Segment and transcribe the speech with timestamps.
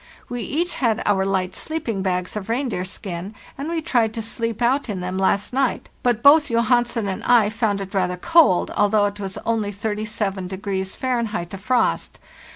[0.29, 4.59] We each had our hght sleeping bags of reindeer skin, and we tried to sleep
[4.59, 9.05] out in them last night, but both Johansen and I found it rather cold, although
[9.05, 11.19] it was only 37 Fahr.
[11.53, 12.17] of frost.